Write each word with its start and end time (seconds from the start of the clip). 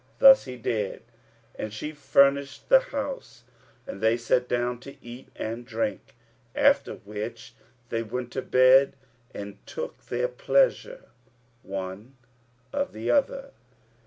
Thus 0.17 0.45
he 0.45 0.57
did, 0.57 1.03
and 1.53 1.71
she 1.71 1.91
furnished 1.91 2.69
the 2.69 2.79
house 2.79 3.43
and 3.85 4.01
they 4.01 4.17
sat 4.17 4.47
down 4.49 4.79
to 4.79 4.95
eat 5.05 5.27
and 5.35 5.63
drink; 5.63 6.15
after 6.55 6.95
which 6.95 7.53
they 7.89 8.01
went 8.01 8.31
to 8.31 8.41
bed 8.41 8.95
and 9.35 9.63
took 9.67 10.07
their 10.07 10.27
pleasure 10.27 11.05
one 11.61 12.17
of 12.73 12.93
the 12.93 13.11
other. 13.11 13.51